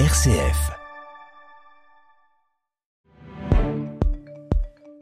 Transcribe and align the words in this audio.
RCF. 0.00 0.72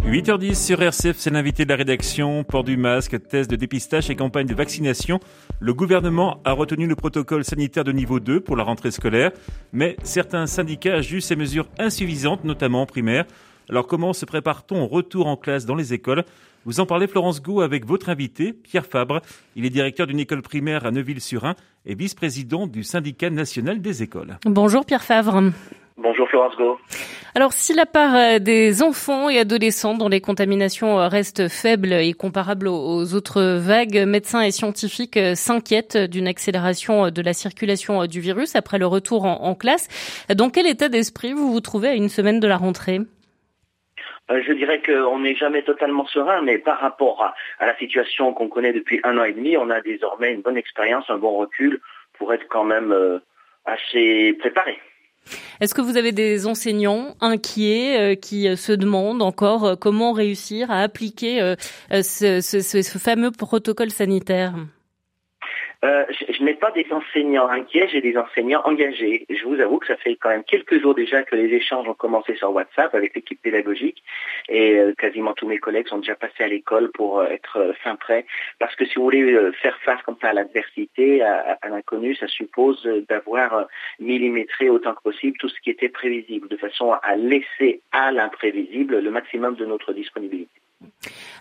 8h10 0.05 0.55
sur 0.55 0.83
RCF, 0.83 1.17
c'est 1.17 1.31
l'invité 1.31 1.65
de 1.65 1.71
la 1.71 1.77
rédaction. 1.77 2.45
Port 2.45 2.63
du 2.63 2.77
masque, 2.77 3.17
test 3.27 3.51
de 3.51 3.57
dépistage 3.57 4.11
et 4.11 4.17
campagne 4.17 4.47
de 4.47 4.55
vaccination. 4.55 5.19
Le 5.61 5.73
gouvernement 5.73 6.43
a 6.45 6.53
retenu 6.53 6.87
le 6.87 6.95
protocole 6.95 7.43
sanitaire 7.43 7.85
de 7.85 7.93
niveau 7.93 8.21
2 8.21 8.41
pour 8.41 8.55
la 8.55 8.65
rentrée 8.65 8.91
scolaire, 8.91 9.31
mais 9.73 9.97
certains 10.03 10.47
syndicats 10.47 11.01
jugent 11.01 11.23
ces 11.23 11.37
mesures 11.37 11.69
insuffisantes, 11.79 12.45
notamment 12.45 12.83
en 12.83 12.87
primaire. 12.87 13.25
Alors 13.71 13.87
comment 13.87 14.13
se 14.13 14.25
prépare-t-on 14.25 14.83
au 14.83 14.87
retour 14.87 15.27
en 15.27 15.37
classe 15.37 15.67
dans 15.67 15.75
les 15.75 15.95
écoles? 15.95 16.25
Vous 16.65 16.79
en 16.79 16.87
parlez 16.87 17.09
Florence 17.09 17.43
Gou 17.43 17.61
avec 17.61 17.87
votre 17.87 18.09
invité, 18.09 18.53
Pierre 18.53 18.87
Fabre. 18.87 19.21
Il 19.57 19.65
est 19.65 19.71
directeur 19.71 20.07
d'une 20.07 20.21
école 20.21 20.43
primaire 20.43 20.87
à 20.87 20.91
Neuville-sur-Ain 20.91 21.57
et 21.87 21.95
vice-président 21.95 22.67
du 22.67 22.85
syndicat 22.85 23.31
national 23.31 23.81
des 23.81 24.03
écoles. 24.03 24.39
Bonjour 24.45 24.85
Pierre 24.85 25.03
Favre. 25.03 25.43
Bonjour 25.97 26.29
Florence 26.29 26.55
Go. 26.57 26.79
Alors 27.35 27.53
si 27.53 27.75
la 27.75 27.87
part 27.87 28.15
euh, 28.15 28.39
des 28.39 28.83
enfants 28.83 29.29
et 29.29 29.39
adolescents 29.39 29.95
dont 29.95 30.09
les 30.09 30.21
contaminations 30.21 30.99
euh, 30.99 31.09
restent 31.09 31.49
faibles 31.49 31.93
et 31.93 32.13
comparables 32.13 32.69
aux 32.69 33.15
autres 33.15 33.43
vagues, 33.43 34.05
médecins 34.07 34.43
et 34.43 34.51
scientifiques 34.51 35.17
euh, 35.17 35.35
s'inquiètent 35.35 35.97
d'une 35.97 36.27
accélération 36.27 37.11
de 37.11 37.23
la 37.23 37.33
circulation 37.33 38.07
du 38.07 38.21
virus 38.21 38.57
après 38.57 38.79
le 38.79 38.87
retour 38.87 39.25
en, 39.25 39.55
classe. 39.55 39.89
Dans 40.35 40.51
quel 40.51 40.67
état 40.67 40.89
d'esprit 40.89 41.33
vous 41.33 41.53
vous 41.53 41.61
trouvez 41.61 41.89
à 41.89 41.95
une 41.95 42.09
semaine 42.09 42.41
de 42.41 42.49
la 42.49 42.57
rentrée? 42.57 43.01
Je 44.31 44.53
dirais 44.53 44.81
qu'on 44.83 45.19
n'est 45.21 45.37
jamais 45.37 45.63
totalement 45.63 46.07
serein, 46.07 46.43
mais 46.43 46.59
par 46.59 46.81
rapport 46.81 47.23
à, 47.23 47.67
la 47.67 47.77
situation 47.79 48.33
qu'on 48.33 48.49
connaît 48.49 48.73
depuis 48.73 49.01
un 49.05 49.19
an 49.19 49.25
et 49.25 49.33
demi, 49.33 49.57
on 49.57 49.71
a 49.71 49.81
désormais 49.81 50.33
une 50.33 50.43
bonne 50.43 50.57
expérience, 50.57 51.05
un 51.09 51.19
bon 51.19 51.37
recul 51.37 51.81
pour 52.19 52.33
être 52.33 52.47
quand 52.49 52.65
même 52.65 53.21
assez 53.65 54.35
préparé. 54.39 54.79
Est-ce 55.61 55.75
que 55.75 55.81
vous 55.81 55.97
avez 55.97 56.13
des 56.13 56.47
enseignants 56.47 57.15
inquiets 57.21 57.99
euh, 58.01 58.15
qui 58.15 58.49
euh, 58.49 58.57
se 58.57 58.73
demandent 58.73 59.23
encore 59.23 59.65
euh, 59.65 59.77
comment 59.77 60.13
réussir 60.13 60.71
à 60.71 60.81
appliquer 60.81 61.55
ce 61.91 62.99
fameux 62.99 63.31
protocole 63.31 63.91
sanitaire? 63.91 64.55
Euh, 65.85 66.05
je, 66.11 66.43
n'ai 66.45 66.55
pas 66.55 66.71
des 66.71 66.87
enseignants 66.93 67.49
inquiets, 67.49 67.89
j'ai 67.89 68.01
des 68.01 68.17
enseignants 68.17 68.63
engagés. 68.65 69.27
Je 69.29 69.45
vous 69.45 69.61
avoue 69.61 69.79
que 69.79 69.89
ça 69.89 69.97
fait 69.97 70.15
quand 70.15 70.29
même 70.29 70.45
quelques 70.45 70.81
jours 70.81 70.95
déjà 70.95 71.25
que 71.25 71.35
les 71.35 71.53
échanges 71.55 71.89
ont 71.89 71.95
commencé 71.95 72.37
sur 72.37 72.53
WhatsApp 72.53 72.95
avec 72.95 73.17
l'équipe 73.17 73.43
pédagogique 73.43 74.03
et 74.49 74.79
euh, 74.79 74.95
quasiment 74.97 75.33
tous 75.35 75.49
mes 75.49 75.59
collègues 75.59 75.89
sont 75.89 75.99
déjà 75.99 76.15
passés 76.15 76.45
à 76.45 76.49
l'école 76.49 76.93
pour 76.93 77.19
euh, 77.19 77.27
être 77.27 77.75
fin 77.83 77.97
prêts. 77.97 78.27
Parce 78.61 78.77
que 78.77 78.85
si 78.87 78.95
vous 78.95 79.05
voulez 79.05 79.53
faire 79.61 79.77
face 79.81 80.01
comme 80.03 80.17
ça 80.21 80.29
à 80.29 80.33
l'adversité, 80.33 81.23
à, 81.23 81.59
à 81.61 81.69
l'inconnu, 81.69 82.15
ça 82.15 82.29
suppose 82.29 82.85
d'avoir 83.09 83.67
millimétré 83.99 84.69
autant 84.69 84.95
que 84.95 85.03
possible 85.03 85.37
tout 85.39 85.49
ce 85.49 85.61
qui 85.61 85.71
était 85.71 85.89
prévisible, 85.89 86.49
de 86.49 86.57
façon 86.57 86.93
à 86.93 87.17
laisser 87.17 87.81
à 87.91 88.13
l'imprévisible 88.13 89.01
le 89.01 89.11
maximum 89.11 89.57
de 89.57 89.67
notre 89.67 89.93
disponibilité. 89.93 90.61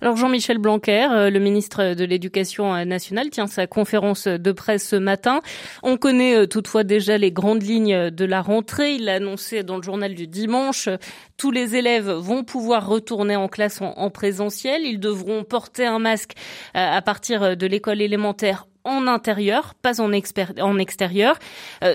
Alors 0.02 0.18
Jean-Michel 0.18 0.58
Blanquer, 0.58 1.08
euh, 1.12 1.30
le 1.30 1.40
ministre 1.40 1.94
de 1.94 2.06
l'Éducation 2.06 2.86
nationale, 2.86 3.30
tient 3.30 3.46
sa 3.46 3.68
conférence 3.68 4.28
de 4.28 4.52
presse 4.52 4.88
ce 4.88 4.96
matin. 4.96 5.42
On 5.84 5.98
connaît 5.98 6.36
euh, 6.36 6.48
toutefois 6.48 6.84
déjà 6.84 7.18
les 7.20 7.32
grandes 7.32 7.62
lignes 7.62 8.10
de 8.10 8.26
la 8.26 8.42
rentrée. 8.42 8.96
Il 8.96 9.06
l'a 9.06 9.16
annoncé 9.16 9.62
dans 9.62 9.78
le 9.78 9.84
journal 9.84 10.16
du 10.16 10.28
dimanche. 10.28 10.90
Tous 11.38 11.52
les 11.52 11.76
élèves 11.76 12.10
vont 12.10 12.44
pouvoir 12.44 12.88
retourner 12.88 13.36
en 13.36 13.48
classe 13.48 13.80
en, 13.82 14.10
présentiel. 14.10 14.82
Ils 14.84 15.00
devront 15.00 15.44
porter 15.44 15.86
un 15.86 16.00
masque 16.00 16.34
euh, 16.76 16.98
à 16.98 17.02
partir 17.04 17.56
de 17.56 17.68
l'école 17.68 18.02
élémentaire 18.02 18.68
en 18.84 19.06
intérieur, 19.06 19.76
pas 19.76 20.02
en, 20.02 20.12
extérieur. 20.12 21.38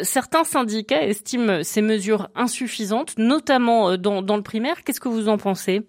certains 0.03 0.44
syndicats 0.44 1.03
estiment 1.03 1.64
ces 1.64 1.83
mesures 1.83 2.28
insuffisantes, 2.36 3.14
notamment 3.19 3.97
dans 3.97 4.36
le 4.36 4.42
primaire. 4.42 4.84
Qu'est-ce 4.84 5.00
que 5.00 5.08
vous 5.08 5.28
en 5.28 5.36
pensez? 5.36 5.83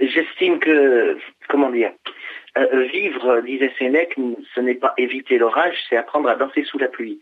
J'estime 0.00 0.58
que, 0.58 1.18
comment 1.48 1.70
dire, 1.70 1.92
euh, 2.56 2.82
vivre, 2.92 3.40
disait 3.40 3.72
Sénèque, 3.78 4.16
ce 4.54 4.60
n'est 4.60 4.74
pas 4.74 4.94
éviter 4.96 5.38
l'orage, 5.38 5.76
c'est 5.88 5.96
apprendre 5.96 6.28
à 6.28 6.34
danser 6.34 6.64
sous 6.64 6.78
la 6.78 6.88
pluie. 6.88 7.20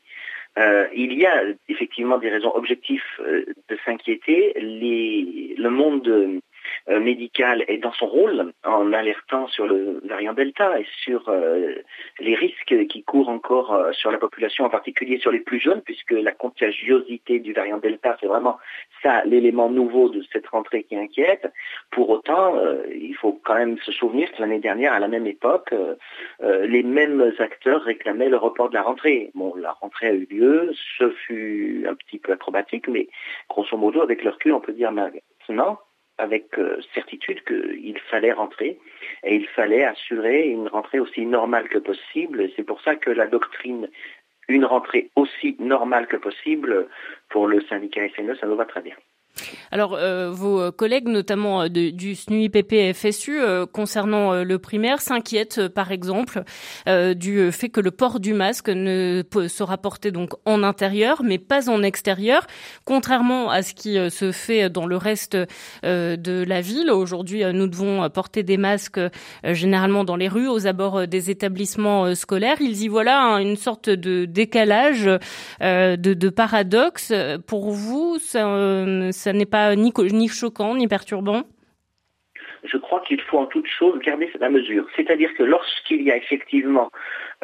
Euh, 0.59 0.87
il 0.95 1.13
y 1.13 1.27
a 1.27 1.43
effectivement 1.69 2.17
des 2.19 2.31
raisons 2.31 2.53
objectives 2.55 3.03
euh, 3.21 3.45
de 3.69 3.79
s'inquiéter. 3.85 4.55
Le 4.57 5.69
monde 5.69 6.41
euh, 6.89 7.01
médical 7.01 7.65
est 7.69 7.79
dans 7.79 7.93
son 7.93 8.07
rôle 8.07 8.53
en 8.65 8.93
alertant 8.93 9.47
sur 9.49 9.67
le 9.67 10.01
variant 10.05 10.33
Delta 10.33 10.79
et 10.79 10.87
sur 11.03 11.29
euh, 11.29 11.75
les 12.21 12.35
risques 12.35 12.87
qui 12.89 13.03
courent 13.03 13.29
encore 13.29 13.75
euh, 13.75 13.93
sur 13.93 14.11
la 14.11 14.19
population, 14.19 14.65
en 14.65 14.71
particulier 14.71 15.19
sur 15.19 15.33
les 15.33 15.41
plus 15.41 15.61
jeunes, 15.61 15.83
puisque 15.83 16.13
la 16.13 16.33
contagiosité 16.33 17.41
du 17.41 17.53
variant 17.53 17.79
Delta, 17.79 18.17
c'est 18.21 18.27
vraiment 18.27 18.59
ça 19.03 19.25
l'élément 19.25 19.69
nouveau 19.71 20.09
de 20.09 20.23
cette 20.33 20.47
rentrée 20.47 20.85
qui 20.85 20.97
inquiète. 20.97 21.51
Pour 21.91 22.11
autant, 22.11 22.55
il 22.91 23.15
faut 23.15 23.41
quand 23.45 23.55
même 23.55 23.79
se 23.79 23.93
souvenir 23.93 24.33
que 24.33 24.41
l'année 24.41 24.59
dernière, 24.59 24.93
à 24.93 24.99
la 24.99 25.09
même 25.09 25.27
époque, 25.27 25.75
les 26.41 26.83
mêmes 26.83 27.33
acteurs 27.39 27.83
réclamaient 27.83 28.29
le 28.29 28.37
report 28.37 28.71
de 28.71 28.75
la 28.75 28.83
rentrée. 28.83 29.31
Bon, 29.35 29.55
la 29.57 29.73
rentrée 29.73 30.07
a 30.09 30.13
eu 30.13 30.27
lieu, 30.31 30.73
ce 30.99 31.11
fut 31.11 31.87
un 31.89 31.95
petit 31.95 32.19
peu 32.19 32.33
acrobatique, 32.33 32.89
mais 32.89 33.09
grosso 33.49 33.77
modo, 33.77 34.01
avec 34.01 34.25
le 34.25 34.31
recul, 34.31 34.53
on 34.53 34.61
peut 34.61 34.73
dire 34.73 34.93
maintenant, 34.93 35.79
avec 36.19 36.59
euh, 36.59 36.81
certitude 36.95 37.43
qu'il 37.45 37.99
fallait 38.11 38.33
rentrer 38.33 38.79
et 39.23 39.35
il 39.35 39.47
fallait 39.49 39.85
assurer 39.85 40.49
une 40.49 40.69
rentrée 40.69 41.01
aussi 41.01 41.27
normale 41.27 41.69
que 41.69 41.79
possible. 41.79 42.49
C'est 42.57 42.65
pour 42.65 42.81
ça 42.83 42.97
que 42.97 43.11
la 43.11 43.27
doctrine 43.27 43.89
une 44.49 44.65
rentrée 44.65 45.11
aussi 45.17 45.57
normale 45.59 46.07
que 46.07 46.17
possible 46.17 46.89
pour 47.31 47.49
le 47.49 47.61
syndicat 47.63 48.09
SNE, 48.17 48.37
ça 48.37 48.47
nous 48.47 48.57
va 48.57 48.65
très 48.65 48.83
bien. 48.83 48.95
Alors, 49.71 49.95
euh, 49.95 50.31
vos 50.31 50.73
collègues, 50.73 51.09
notamment 51.09 51.63
euh, 51.63 51.69
du 51.69 52.15
SNUI 52.15 52.49
PP 52.49 52.93
FSU, 52.95 53.41
euh, 53.41 53.67
concernant 53.67 54.43
le 54.43 54.59
primaire, 54.59 55.01
s'inquiètent, 55.01 55.69
par 55.69 55.93
exemple, 55.93 56.43
du 56.87 57.53
fait 57.53 57.69
que 57.69 57.81
le 57.81 57.91
port 57.91 58.21
du 58.21 58.35
masque 58.35 58.69
ne 58.69 59.23
sera 59.49 59.79
porté 59.79 60.11
donc 60.11 60.33
en 60.45 60.63
intérieur, 60.63 61.23
mais 61.23 61.39
pas 61.39 61.69
en 61.69 61.83
extérieur, 61.83 62.47
contrairement 62.85 63.51
à 63.51 63.63
ce 63.63 63.75
qui 63.75 63.97
se 64.11 64.33
fait 64.33 64.71
dans 64.71 64.87
le 64.87 64.97
reste 64.97 65.37
de 65.83 66.45
la 66.45 66.61
ville. 66.61 66.91
Aujourd'hui, 66.91 67.45
nous 67.53 67.67
devons 67.67 68.09
porter 68.11 68.43
des 68.43 68.57
masques 68.57 69.01
généralement 69.45 70.05
dans 70.05 70.17
les 70.17 70.29
rues, 70.29 70.49
aux 70.49 70.67
abords 70.67 71.07
des 71.07 71.31
établissements 71.31 72.15
scolaires. 72.15 72.59
Ils 72.61 72.83
y 72.83 72.89
voient 72.89 73.05
là 73.05 73.41
une 73.41 73.57
sorte 73.57 73.91
de 73.91 74.25
décalage, 74.25 75.05
de, 75.61 75.97
de, 75.97 76.29
paradoxe. 76.29 77.13
Pour 77.47 77.71
vous, 77.71 78.19
ça 78.19 78.47
ça 79.26 79.26
n'est 79.33 79.47
pas 79.47 79.75
ni, 79.77 79.93
choquant 80.29 80.75
ni 80.75 80.89
perturbant 80.89 81.45
je 82.67 82.77
crois 82.77 83.01
qu'il 83.01 83.21
faut 83.21 83.39
en 83.39 83.47
toute 83.47 83.67
chose 83.67 83.99
garder 84.01 84.31
la 84.41 84.51
mesure. 84.51 84.87
C'est-à-dire 84.97 85.33
que 85.35 85.43
lorsqu'il 85.43 86.03
y 86.03 86.11
a 86.11 86.17
effectivement 86.17 86.91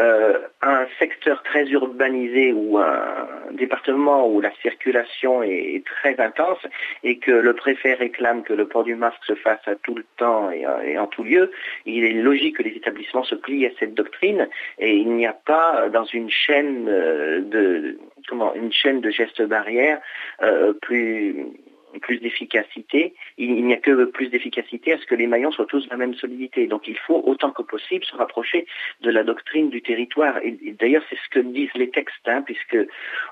euh, 0.01 0.39
un 0.63 0.87
secteur 0.99 1.43
très 1.43 1.67
urbanisé 1.69 2.53
ou 2.53 2.79
un 2.79 3.29
département 3.53 4.27
où 4.27 4.41
la 4.41 4.53
circulation 4.63 5.43
est 5.43 5.85
très 5.85 6.19
intense 6.19 6.67
et 7.03 7.19
que 7.19 7.31
le 7.31 7.53
préfet 7.53 7.95
réclame 7.95 8.43
que 8.43 8.53
le 8.53 8.67
port 8.67 8.85
du 8.85 8.95
masque 8.95 9.25
se 9.27 9.35
fasse 9.35 9.61
à 9.67 9.75
tout 9.77 9.95
le 9.95 10.05
temps 10.17 10.51
et, 10.51 10.67
euh, 10.67 11.01
en 11.01 11.07
tout 11.07 11.25
lieu, 11.25 11.51
il 11.87 12.05
est 12.05 12.13
logique 12.13 12.57
que 12.57 12.63
les 12.63 12.71
établissements 12.77 13.25
se 13.25 13.35
plient 13.35 13.67
à 13.67 13.71
cette 13.79 13.95
doctrine 13.95 14.49
et 14.79 14.97
il 14.97 15.15
n'y 15.15 15.27
a 15.27 15.35
pas 15.35 15.89
dans 15.91 16.05
une 16.05 16.31
chaîne 16.31 16.89
euh, 16.89 17.41
de 17.41 17.99
comment 18.29 18.55
une 18.55 18.73
chaîne 18.73 19.01
de 19.01 19.11
gestes 19.11 19.43
barrières 19.43 20.01
plus 20.81 21.35
plus 22.01 22.19
d'efficacité, 22.19 23.15
il, 23.39 23.65
n'y 23.65 23.75
a 23.75 23.79
que 23.79 24.05
plus 24.05 24.29
d'efficacité 24.29 24.93
à 24.93 24.99
ce 24.99 25.07
que 25.07 25.15
les 25.15 25.27
maillons 25.27 25.53
soient 25.53 25.67
tous 25.67 25.85
de 25.85 25.91
la 25.91 25.97
même 25.97 26.15
solidité. 26.15 26.67
Donc 26.67 26.89
il 26.89 26.99
faut 26.99 27.23
autant 27.27 27.51
que 27.51 27.63
possible 27.63 28.05
se 28.05 28.17
rapprocher 28.17 28.67
de 29.01 29.11
la 29.11 29.25
doctrine 29.25 29.71
du 29.71 29.83
territoire. 29.83 30.39
Et, 30.43 30.53
d'ailleurs 30.79 31.03
c'est 31.09 31.17
ce 31.17 31.29
que 31.31 31.41
disent 31.41 31.75
les 31.75 31.91
textes, 31.91 32.27
hein, 32.27 32.43
puisque 32.43 32.79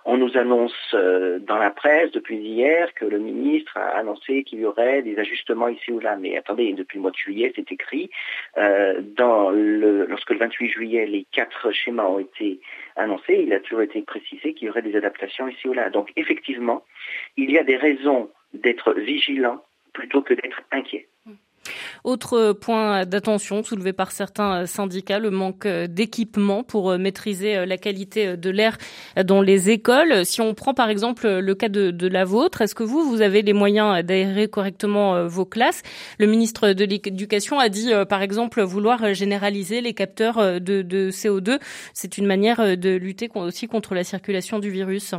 on 0.04 0.16
nous 0.16 0.36
annonce 0.36 0.74
euh, 0.94 1.38
dans 1.38 1.58
la 1.58 1.70
presse 1.70 2.10
depuis 2.12 2.36
hier 2.36 2.92
que 2.94 3.04
le 3.04 3.18
ministre 3.18 3.76
a 3.76 3.98
annoncé 3.98 4.44
qu'il 4.44 4.60
y 4.60 4.64
aurait 4.64 5.02
des 5.02 5.18
ajustements 5.18 5.68
ici 5.68 5.92
ou 5.92 6.00
là. 6.00 6.16
Mais 6.16 6.36
attendez, 6.36 6.72
depuis 6.72 6.96
le 6.96 7.02
mois 7.02 7.10
de 7.10 7.16
juillet, 7.16 7.52
c'est 7.54 7.70
écrit. 7.72 8.10
Euh, 8.58 9.00
dans 9.16 9.50
le, 9.50 10.06
lorsque 10.06 10.30
le 10.30 10.38
28 10.38 10.68
juillet, 10.70 11.06
les 11.06 11.26
quatre 11.32 11.70
schémas 11.72 12.04
ont 12.04 12.18
été 12.18 12.60
annoncés, 12.96 13.44
il 13.46 13.52
a 13.52 13.60
toujours 13.60 13.82
été 13.82 14.02
précisé 14.02 14.54
qu'il 14.54 14.66
y 14.66 14.70
aurait 14.70 14.82
des 14.82 14.96
adaptations 14.96 15.48
ici 15.48 15.68
ou 15.68 15.72
là. 15.72 15.90
Donc 15.90 16.10
effectivement, 16.16 16.84
il 17.36 17.50
y 17.50 17.58
a 17.58 17.62
des 17.62 17.76
raisons 17.76 18.30
d'être 18.54 18.94
vigilant 18.94 19.62
plutôt 19.92 20.22
que 20.22 20.34
d'être 20.34 20.60
inquiet. 20.70 21.08
Autre 22.04 22.52
point 22.54 23.04
d'attention 23.04 23.62
soulevé 23.62 23.92
par 23.92 24.12
certains 24.12 24.64
syndicats, 24.64 25.18
le 25.18 25.30
manque 25.30 25.66
d'équipement 25.66 26.64
pour 26.64 26.96
maîtriser 26.98 27.66
la 27.66 27.76
qualité 27.76 28.38
de 28.38 28.50
l'air 28.50 28.78
dans 29.22 29.42
les 29.42 29.68
écoles. 29.68 30.24
Si 30.24 30.40
on 30.40 30.54
prend 30.54 30.72
par 30.72 30.88
exemple 30.88 31.28
le 31.28 31.54
cas 31.54 31.68
de, 31.68 32.06
la 32.08 32.24
vôtre, 32.24 32.62
est-ce 32.62 32.74
que 32.74 32.82
vous, 32.82 33.02
vous 33.02 33.20
avez 33.20 33.42
les 33.42 33.52
moyens 33.52 34.02
d'aérer 34.02 34.48
correctement 34.48 35.26
vos 35.26 35.44
classes? 35.44 35.82
Le 36.18 36.26
ministre 36.26 36.72
de 36.72 36.84
l'Éducation 36.84 37.58
a 37.58 37.68
dit 37.68 37.92
par 38.08 38.22
exemple 38.22 38.62
vouloir 38.62 39.12
généraliser 39.12 39.82
les 39.82 39.92
capteurs 39.92 40.60
de, 40.60 40.80
de 40.80 41.10
CO2. 41.10 41.58
C'est 41.92 42.16
une 42.16 42.26
manière 42.26 42.78
de 42.78 42.96
lutter 42.96 43.28
aussi 43.34 43.68
contre 43.68 43.94
la 43.94 44.04
circulation 44.04 44.58
du 44.58 44.70
virus. 44.70 45.14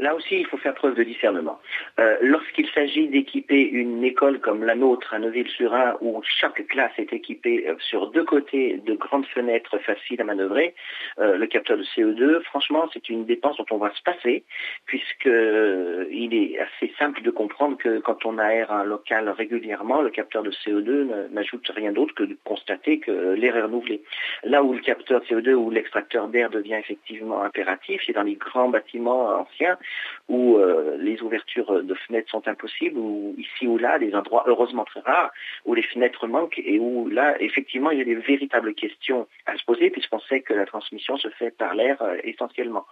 Là 0.00 0.14
aussi, 0.14 0.40
il 0.40 0.46
faut 0.46 0.56
faire 0.56 0.74
preuve 0.74 0.94
de 0.94 1.02
discernement. 1.02 1.60
Euh, 1.98 2.16
lorsqu'il 2.22 2.66
s'agit 2.70 3.08
d'équiper 3.08 3.60
une 3.60 4.02
école 4.02 4.40
comme 4.40 4.64
la 4.64 4.74
nôtre 4.74 5.12
à 5.12 5.18
Neuville-sur-Ain, 5.18 5.96
où 6.00 6.22
chaque 6.24 6.66
classe 6.68 6.92
est 6.96 7.12
équipée 7.12 7.66
euh, 7.68 7.74
sur 7.78 8.10
deux 8.10 8.24
côtés 8.24 8.80
de 8.86 8.94
grandes 8.94 9.26
fenêtres 9.26 9.76
faciles 9.78 10.18
à 10.20 10.24
manœuvrer, 10.24 10.74
euh, 11.18 11.36
le 11.36 11.46
capteur 11.46 11.76
de 11.76 11.84
CO2, 11.84 12.40
franchement, 12.44 12.88
c'est 12.94 13.10
une 13.10 13.26
dépense 13.26 13.58
dont 13.58 13.66
on 13.72 13.76
va 13.76 13.92
se 13.94 14.02
passer, 14.02 14.42
puisqu'il 14.86 16.34
est 16.34 16.58
assez 16.58 16.92
simple 16.98 17.20
de 17.20 17.30
comprendre 17.30 17.76
que 17.76 17.98
quand 17.98 18.24
on 18.24 18.38
aère 18.38 18.72
un 18.72 18.84
local 18.84 19.28
régulièrement, 19.28 20.00
le 20.00 20.10
capteur 20.10 20.42
de 20.42 20.50
CO2 20.50 21.28
n'ajoute 21.30 21.70
rien 21.76 21.92
d'autre 21.92 22.14
que 22.14 22.22
de 22.22 22.38
constater 22.44 23.00
que 23.00 23.34
l'air 23.34 23.54
est 23.54 23.62
renouvelé. 23.62 24.02
Là 24.44 24.62
où 24.62 24.72
le 24.72 24.80
capteur 24.80 25.20
de 25.20 25.26
CO2 25.26 25.52
ou 25.52 25.70
l'extracteur 25.70 26.28
d'air 26.28 26.48
devient 26.48 26.76
effectivement 26.76 27.42
impératif, 27.42 28.00
c'est 28.06 28.14
dans 28.14 28.22
les 28.22 28.36
grands 28.36 28.70
bâtiments 28.70 29.40
anciens 29.40 29.76
où 30.28 30.56
euh, 30.56 30.96
les 30.98 31.20
ouvertures 31.22 31.82
de 31.82 31.94
fenêtres 31.94 32.30
sont 32.30 32.46
impossibles, 32.46 32.98
ou 32.98 33.34
ici 33.36 33.66
ou 33.66 33.78
là, 33.78 33.98
des 33.98 34.14
endroits 34.14 34.44
heureusement 34.46 34.84
très 34.84 35.00
rares, 35.00 35.32
où 35.64 35.74
les 35.74 35.82
fenêtres 35.82 36.26
manquent 36.26 36.60
et 36.64 36.78
où 36.78 37.08
là, 37.08 37.40
effectivement, 37.40 37.90
il 37.90 37.98
y 37.98 38.02
a 38.02 38.04
des 38.04 38.14
véritables 38.14 38.74
questions 38.74 39.26
à 39.46 39.56
se 39.56 39.64
poser 39.64 39.90
puisqu'on 39.90 40.20
sait 40.20 40.40
que 40.40 40.54
la 40.54 40.66
transmission 40.66 41.16
se 41.16 41.28
fait 41.30 41.50
par 41.50 41.74
l'air 41.74 42.00
euh, 42.02 42.16
essentiellement. 42.24 42.86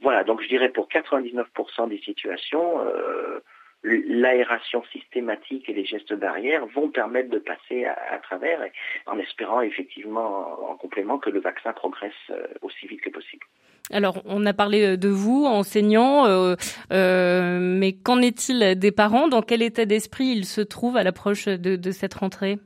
Voilà, 0.00 0.24
donc 0.24 0.42
je 0.42 0.48
dirais 0.48 0.70
pour 0.70 0.88
99% 0.88 1.88
des 1.88 1.98
situations, 1.98 2.80
euh, 2.80 3.40
l'aération 3.82 4.82
systématique 4.92 5.68
et 5.68 5.72
les 5.72 5.84
gestes 5.84 6.14
barrières 6.14 6.66
vont 6.66 6.88
permettre 6.88 7.30
de 7.30 7.38
passer 7.38 7.86
à, 7.86 8.18
travers, 8.18 8.60
en 9.06 9.18
espérant 9.18 9.62
effectivement 9.62 10.70
en, 10.70 10.76
complément 10.76 11.18
que 11.18 11.30
le 11.30 11.40
vaccin 11.40 11.72
progresse 11.72 12.30
aussi 12.60 12.86
vite 12.86 13.00
que 13.00 13.08
possible. 13.08 13.46
Alors, 13.92 14.22
on 14.26 14.46
a 14.46 14.52
parlé 14.52 14.84
euh, 14.84 14.96
de 14.96 15.08
vous, 15.08 15.44
enseignants, 15.46 16.26
euh, 16.26 17.58
mais 17.60 17.92
qu'en 17.92 18.20
est-il 18.20 18.78
des 18.78 18.92
parents? 18.92 19.28
Dans 19.28 19.42
quel 19.42 19.62
état 19.62 19.84
d'esprit 19.84 20.26
ils 20.26 20.44
se 20.44 20.60
trouvent 20.60 20.96
à 20.96 21.02
l'approche 21.02 21.46
de, 21.46 21.90
cette 21.90 22.14
rentrée? 22.14 22.58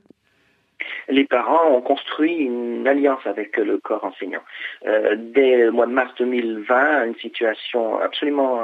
Les 1.07 1.25
parents 1.25 1.71
ont 1.71 1.81
construit 1.81 2.33
une 2.33 2.87
alliance 2.87 3.25
avec 3.25 3.57
le 3.57 3.77
corps 3.77 4.03
enseignant. 4.03 4.41
dès 4.83 5.57
le 5.57 5.71
mois 5.71 5.87
de 5.87 5.91
mars 5.91 6.11
2020, 6.17 7.05
une 7.05 7.15
situation 7.15 7.99
absolument 7.99 8.59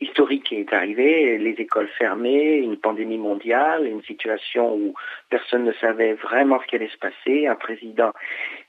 historique 0.00 0.52
est 0.52 0.72
arrivé, 0.72 1.38
les 1.38 1.52
écoles 1.52 1.88
fermées, 1.98 2.56
une 2.56 2.76
pandémie 2.76 3.18
mondiale, 3.18 3.86
une 3.86 4.02
situation 4.02 4.74
où 4.74 4.94
personne 5.28 5.64
ne 5.64 5.72
savait 5.72 6.14
vraiment 6.14 6.60
ce 6.60 6.66
qui 6.66 6.76
allait 6.76 6.88
se 6.88 6.98
passer, 6.98 7.46
un 7.46 7.54
président 7.54 8.12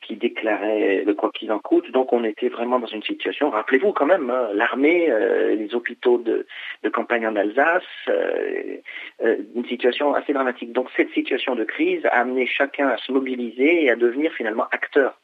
qui 0.01 0.15
déclarait 0.15 1.03
le 1.05 1.13
quoi 1.13 1.31
qu'il 1.31 1.51
en 1.51 1.59
coûte. 1.59 1.89
Donc 1.91 2.11
on 2.11 2.23
était 2.23 2.49
vraiment 2.49 2.79
dans 2.79 2.87
une 2.87 3.03
situation, 3.03 3.49
rappelez-vous 3.49 3.93
quand 3.93 4.05
même, 4.05 4.29
hein, 4.29 4.49
l'armée, 4.53 5.09
euh, 5.09 5.55
les 5.55 5.73
hôpitaux 5.73 6.17
de, 6.17 6.45
campagne 6.91 7.25
en 7.27 7.35
Alsace, 7.35 7.83
euh, 8.09 8.77
euh, 9.23 9.37
une 9.55 9.65
situation 9.65 10.13
assez 10.13 10.33
dramatique. 10.33 10.73
Donc 10.73 10.89
cette 10.97 11.11
situation 11.11 11.55
de 11.55 11.63
crise 11.63 12.05
a 12.05 12.19
amené 12.19 12.45
chacun 12.45 12.89
à 12.89 12.97
se 12.97 13.11
mobiliser 13.11 13.85
et 13.85 13.91
à 13.91 13.95
devenir 13.95 14.33
finalement 14.33 14.65
acteur 14.71 15.20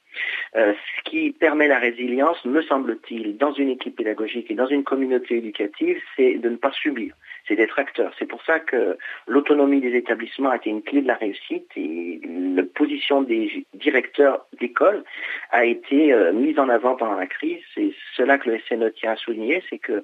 euh, 0.55 0.73
ce 0.73 1.09
qui 1.09 1.31
permet 1.31 1.67
la 1.67 1.79
résilience, 1.79 2.43
me 2.45 2.61
semble-t-il, 2.61 3.37
dans 3.37 3.53
une 3.53 3.69
équipe 3.69 3.95
pédagogique 3.95 4.49
et 4.49 4.55
dans 4.55 4.67
une 4.67 4.83
communauté 4.83 5.37
éducative, 5.37 5.99
c'est 6.15 6.35
de 6.35 6.49
ne 6.49 6.55
pas 6.55 6.71
subir, 6.71 7.13
c'est 7.47 7.55
d'être 7.55 7.79
acteur. 7.79 8.13
C'est 8.17 8.25
pour 8.25 8.43
ça 8.43 8.59
que 8.59 8.97
l'autonomie 9.27 9.81
des 9.81 9.95
établissements 9.95 10.49
a 10.49 10.57
été 10.57 10.69
une 10.69 10.81
clé 10.81 11.01
de 11.01 11.07
la 11.07 11.15
réussite 11.15 11.69
et 11.75 12.19
la 12.55 12.63
position 12.63 13.21
des 13.21 13.65
directeurs 13.73 14.45
d'école 14.59 15.03
a 15.51 15.65
été 15.65 16.13
euh, 16.13 16.33
mise 16.33 16.59
en 16.59 16.69
avant 16.69 16.95
pendant 16.95 17.15
la 17.15 17.27
crise. 17.27 17.61
C'est 17.75 17.93
cela 18.15 18.37
que 18.37 18.49
le 18.49 18.59
SNE 18.67 18.91
tient 18.93 19.11
à 19.11 19.15
souligner, 19.15 19.63
c'est 19.69 19.79
que 19.79 20.03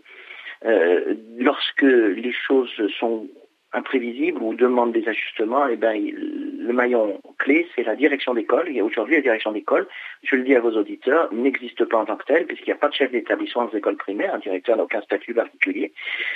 euh, 0.66 1.16
lorsque 1.38 1.82
les 1.82 2.32
choses 2.32 2.72
sont 3.00 3.28
imprévisibles 3.74 4.42
ou 4.42 4.54
demandent 4.54 4.94
des 4.94 5.08
ajustements, 5.08 5.68
eh 5.68 5.76
ben, 5.76 5.96
le 6.64 6.74
maillon 6.74 7.22
clé, 7.38 7.68
c'est 7.76 7.84
la 7.84 7.96
direction 7.96 8.34
d'école. 8.34 8.70
Aujourd'hui, 8.82 9.16
la 9.16 9.22
direction 9.22 9.52
d'école, 9.52 9.88
je 10.24 10.36
le 10.36 10.44
dis 10.44 10.56
à 10.56 10.62
vos 10.62 10.72
auditeurs, 10.72 11.32
n'existe 11.34 11.84
pas 11.86 11.98
en 11.98 12.06
tant 12.06 12.16
que 12.16 12.26
telle, 12.26 12.46
puisqu'il 12.46 12.70
n'y 12.70 12.74
a 12.74 12.78
pas 12.78 12.90
de 12.90 12.94
chef 12.94 13.12
d'établissement 13.12 13.70
les 13.72 13.78
écoles 13.78 13.98
primaires. 13.98 14.34
Un 14.34 14.40
directeur 14.40 14.78
n'a 14.78 14.84
aucun 14.84 15.02
statut 15.02 15.34
particulier. 15.34 15.94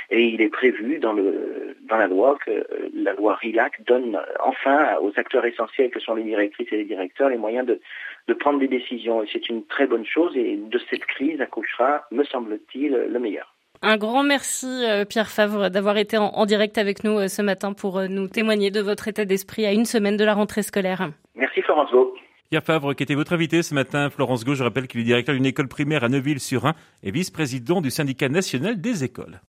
Et 0.09 0.23
il 0.27 0.41
est 0.41 0.49
prévu 0.49 0.99
dans, 0.99 1.13
le, 1.13 1.77
dans 1.87 1.97
la 1.97 2.07
loi 2.07 2.37
que 2.45 2.67
la 2.93 3.13
loi 3.13 3.35
RILAC 3.35 3.83
donne 3.85 4.19
enfin 4.43 4.97
aux 5.01 5.13
acteurs 5.15 5.45
essentiels 5.45 5.89
que 5.89 5.99
sont 5.99 6.15
les 6.15 6.23
directrices 6.23 6.71
et 6.71 6.77
les 6.77 6.85
directeurs 6.85 7.29
les 7.29 7.37
moyens 7.37 7.65
de, 7.65 7.79
de 8.27 8.33
prendre 8.33 8.59
des 8.59 8.67
décisions. 8.67 9.23
Et 9.23 9.29
c'est 9.31 9.49
une 9.49 9.65
très 9.65 9.87
bonne 9.87 10.05
chose. 10.05 10.35
Et 10.35 10.57
de 10.57 10.79
cette 10.89 11.05
crise 11.05 11.39
accouchera, 11.41 12.05
me 12.11 12.23
semble-t-il, 12.23 12.91
le 12.91 13.19
meilleur. 13.19 13.56
Un 13.81 13.97
grand 13.97 14.23
merci 14.23 14.65
euh, 14.65 15.05
Pierre 15.05 15.29
Favre 15.29 15.69
d'avoir 15.69 15.97
été 15.97 16.17
en, 16.17 16.45
direct 16.45 16.77
avec 16.77 17.03
nous 17.03 17.19
euh, 17.19 17.27
ce 17.27 17.41
matin 17.41 17.73
pour 17.73 17.99
euh, 17.99 18.07
nous 18.07 18.27
témoigner 18.27 18.71
de 18.71 18.81
votre 18.81 19.07
état 19.07 19.25
d'esprit 19.25 19.65
à 19.65 19.73
une 19.73 19.85
semaine 19.85 20.17
de 20.17 20.25
la 20.25 20.33
rentrée 20.33 20.63
scolaire. 20.63 21.11
Merci 21.35 21.61
Florence 21.61 21.91
Go. 21.91 22.13
Pierre 22.49 22.63
Favre, 22.63 22.93
qui 22.93 23.03
était 23.03 23.13
votre 23.13 23.33
invité 23.33 23.61
ce 23.61 23.75
matin, 23.75 24.09
Florence 24.09 24.45
Go, 24.45 24.55
je 24.55 24.63
rappelle 24.63 24.87
qu'il 24.87 25.01
est 25.01 25.03
directeur 25.03 25.35
d'une 25.35 25.45
école 25.45 25.67
primaire 25.67 26.03
à 26.03 26.09
Neuville-sur-Rhin 26.09 26.73
et 27.03 27.11
vice-président 27.11 27.81
du 27.81 27.91
syndicat 27.91 28.29
national 28.29 28.79
des 28.79 29.03
écoles. 29.03 29.41